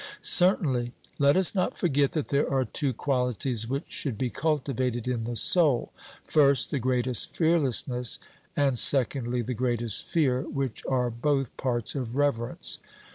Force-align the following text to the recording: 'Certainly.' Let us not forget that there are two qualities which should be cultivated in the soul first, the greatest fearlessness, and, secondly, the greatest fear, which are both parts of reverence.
'Certainly.' 0.23 0.93
Let 1.19 1.37
us 1.37 1.53
not 1.53 1.77
forget 1.77 2.13
that 2.13 2.29
there 2.29 2.51
are 2.51 2.65
two 2.65 2.91
qualities 2.91 3.67
which 3.67 3.83
should 3.89 4.17
be 4.17 4.31
cultivated 4.31 5.07
in 5.07 5.25
the 5.25 5.35
soul 5.35 5.91
first, 6.25 6.71
the 6.71 6.79
greatest 6.79 7.35
fearlessness, 7.37 8.17
and, 8.57 8.79
secondly, 8.79 9.43
the 9.43 9.53
greatest 9.53 10.07
fear, 10.07 10.41
which 10.49 10.83
are 10.87 11.11
both 11.11 11.55
parts 11.55 11.93
of 11.93 12.15
reverence. 12.15 12.79